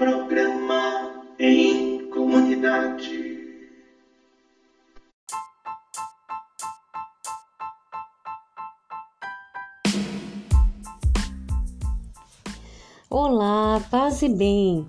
[0.00, 3.36] Programa em comunidade.
[13.10, 14.86] Olá, paz e bem.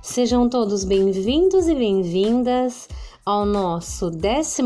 [0.00, 2.88] Sejam todos bem-vindos e bem-vindas
[3.26, 4.62] ao nosso 12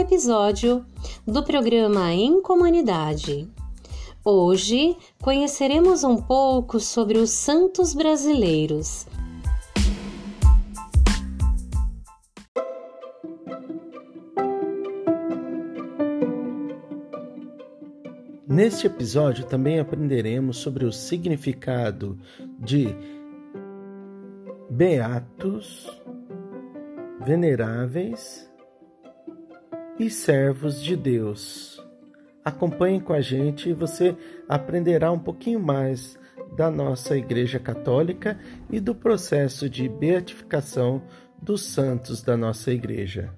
[0.00, 0.82] episódio
[1.26, 3.52] do programa Em Comunidade.
[4.26, 9.06] Hoje conheceremos um pouco sobre os santos brasileiros.
[18.48, 22.18] Neste episódio também aprenderemos sobre o significado
[22.58, 22.96] de
[24.70, 26.00] beatos,
[27.20, 28.50] veneráveis
[29.98, 31.83] e servos de Deus.
[32.44, 34.14] Acompanhe com a gente e você
[34.46, 36.18] aprenderá um pouquinho mais
[36.54, 38.38] da nossa Igreja Católica
[38.70, 41.02] e do processo de beatificação
[41.40, 43.32] dos santos da nossa Igreja.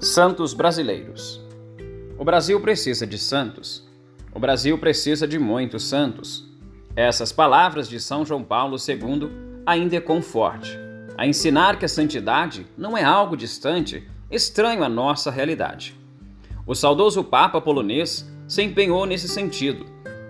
[0.00, 1.49] Santos brasileiros.
[2.20, 3.82] O Brasil precisa de santos.
[4.34, 6.46] O Brasil precisa de muitos santos.
[6.94, 9.30] Essas palavras de São João Paulo II
[9.64, 10.78] ainda é conforte,
[11.16, 15.98] a ensinar que a santidade não é algo distante, estranho à nossa realidade.
[16.66, 19.86] O saudoso Papa polonês se empenhou nesse sentido,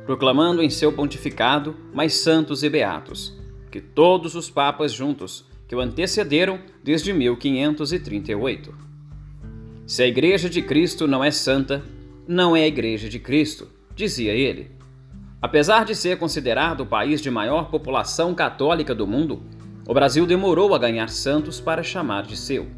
[0.07, 3.37] proclamando em seu pontificado mais santos e beatos,
[3.69, 8.90] que todos os papas juntos que o antecederam desde 1538.
[9.91, 11.83] Se a Igreja de Cristo não é santa,
[12.25, 14.71] não é a Igreja de Cristo, dizia ele.
[15.43, 19.43] Apesar de ser considerado o país de maior população católica do mundo,
[19.89, 22.69] o Brasil demorou a ganhar santos para chamar de seu.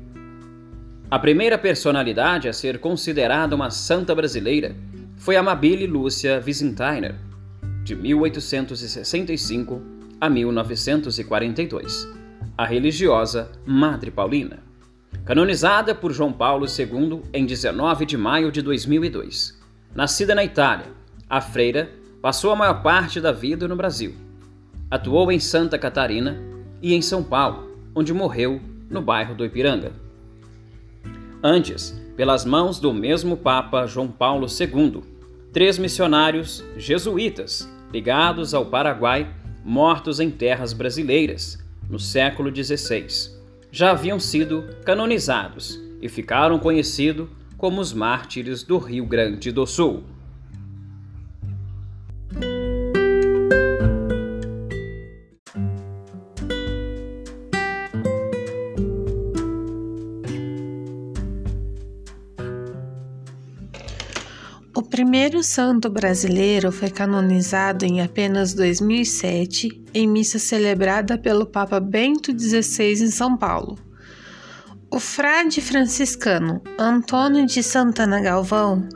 [1.11, 4.75] A primeira personalidade a ser considerada uma santa brasileira
[5.19, 7.17] foi Amabile Lúcia Visintainer,
[7.85, 9.83] de 1865
[10.19, 12.09] a 1942,
[12.57, 14.72] a religiosa Madre Paulina.
[15.25, 19.57] Canonizada por João Paulo II em 19 de maio de 2002.
[19.95, 20.87] Nascida na Itália,
[21.31, 21.91] a freira
[22.21, 24.17] passou a maior parte da vida no Brasil.
[24.91, 26.43] Atuou em Santa Catarina
[26.83, 29.93] e em São Paulo, onde morreu no bairro do Ipiranga.
[31.41, 35.03] Antes, pelas mãos do mesmo Papa João Paulo II,
[35.53, 39.33] três missionários jesuítas ligados ao Paraguai
[39.65, 43.42] mortos em terras brasileiras no século XVI
[43.73, 50.05] já haviam sido canonizados e ficaram conhecidos como os mártires do Rio Grande do Sul.
[64.93, 73.03] Primeiro santo brasileiro foi canonizado em apenas 2007 em missa celebrada pelo Papa Bento XVI
[73.03, 73.79] em São Paulo.
[74.91, 78.87] O frade franciscano Antônio de Santana Galvão,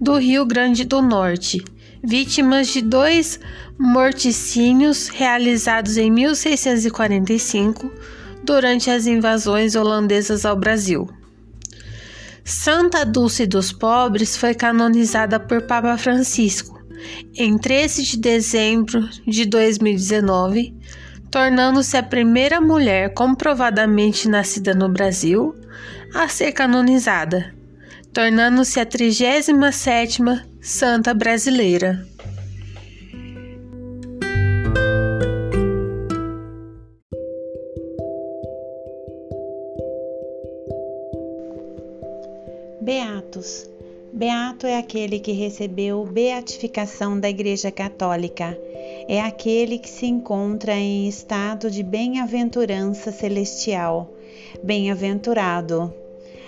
[0.01, 1.61] do Rio Grande do Norte,
[2.01, 3.41] vítimas de dois
[3.77, 7.91] morticínios realizados em 1645
[8.45, 11.18] durante as invasões holandesas ao Brasil.
[12.49, 16.83] Santa Dulce dos Pobres foi canonizada por Papa Francisco
[17.37, 20.75] em 13 de dezembro de 2019,
[21.31, 25.55] tornando-se a primeira mulher comprovadamente nascida no Brasil
[26.15, 27.55] a ser canonizada,
[28.15, 32.03] tornando-se a 37ª santa brasileira.
[42.89, 43.69] Beatos.
[44.15, 48.59] Beato é aquele que recebeu beatificação da Igreja Católica.
[49.07, 54.11] É aquele que se encontra em estado de bem-aventurança celestial.
[54.63, 55.93] Bem-aventurado.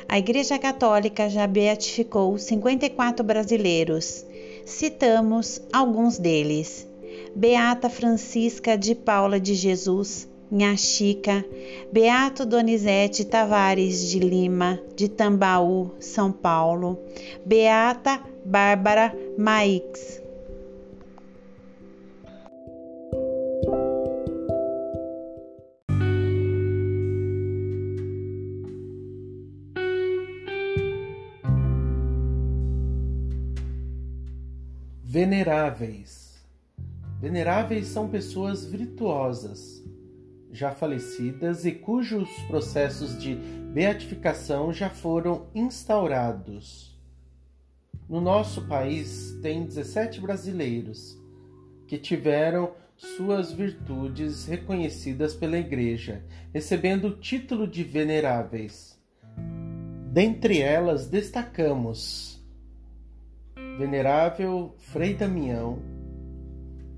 [0.08, 4.25] A Igreja Católica já beatificou 54 brasileiros.
[4.64, 6.88] Citamos alguns deles:
[7.37, 11.44] Beata Francisca de Paula de Jesus, Nha Chica,
[11.93, 16.99] Beato Donizete Tavares de Lima, de Tambaú, São Paulo,
[17.47, 20.20] Beata Bárbara Maix.
[35.05, 36.41] Veneráveis.
[37.20, 39.80] Veneráveis são pessoas virtuosas,
[40.52, 43.35] já falecidas e cujos processos de
[43.73, 46.99] beatificação já foram instaurados.
[48.08, 51.17] No nosso país tem 17 brasileiros
[51.87, 58.99] que tiveram suas virtudes reconhecidas pela Igreja, recebendo o título de veneráveis.
[60.12, 62.44] Dentre elas destacamos
[63.79, 65.79] Venerável Frei Damião,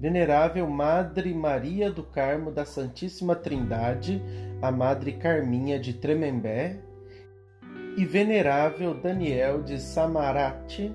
[0.02, 4.20] Venerável Madre Maria do Carmo da Santíssima Trindade,
[4.60, 6.80] a Madre Carminha de Tremembé,
[7.96, 10.92] e Venerável Daniel de Samarate,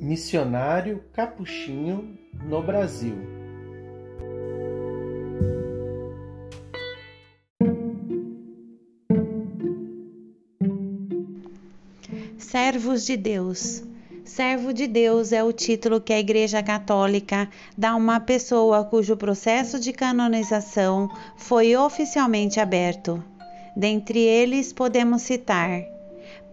[0.00, 3.16] missionário capuchinho no Brasil.
[12.38, 13.89] Servos de Deus.
[14.34, 19.16] Servo de Deus é o título que a Igreja Católica dá a uma pessoa cujo
[19.16, 23.22] processo de canonização foi oficialmente aberto.
[23.74, 25.82] Dentre eles podemos citar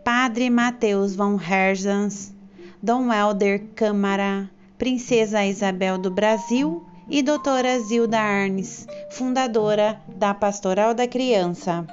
[0.04, 2.34] Padre Mateus von Herzans,
[2.82, 11.08] Dom Helder Câmara, Princesa Isabel do Brasil e Doutora Zilda Arnes, fundadora da Pastoral da
[11.08, 11.86] Criança.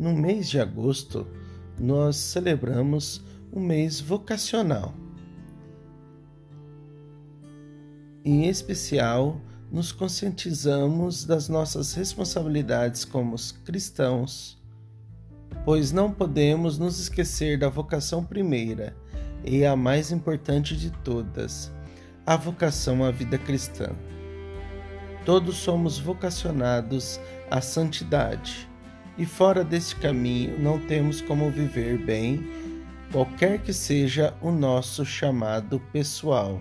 [0.00, 1.26] No mês de agosto,
[1.78, 4.94] nós celebramos o mês vocacional.
[8.24, 9.38] Em especial,
[9.70, 14.58] nos conscientizamos das nossas responsabilidades como cristãos,
[15.66, 18.96] pois não podemos nos esquecer da vocação primeira
[19.44, 21.70] e a mais importante de todas,
[22.24, 23.90] a vocação à vida cristã.
[25.26, 27.20] Todos somos vocacionados
[27.50, 28.69] à santidade
[29.18, 32.42] e fora desse caminho não temos como viver bem,
[33.12, 36.60] qualquer que seja o nosso chamado pessoal.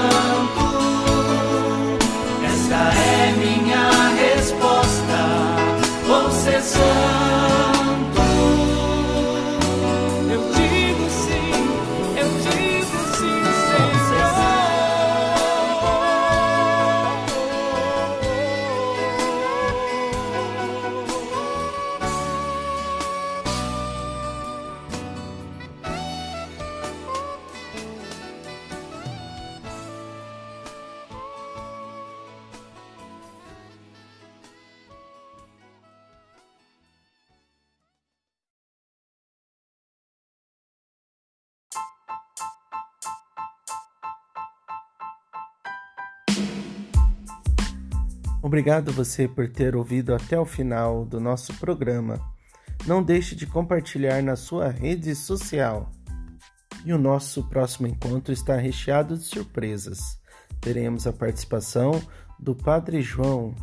[6.68, 7.38] So.
[48.40, 52.21] Obrigado você por ter ouvido até o final do nosso programa.
[52.87, 55.90] Não deixe de compartilhar na sua rede social.
[56.85, 60.21] E o nosso próximo encontro está recheado de surpresas.
[60.61, 62.00] Teremos a participação
[62.38, 63.54] do Padre João,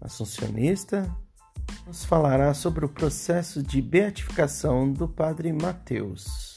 [0.00, 1.10] assuncionista,
[1.86, 6.51] nos falará sobre o processo de beatificação do Padre Mateus.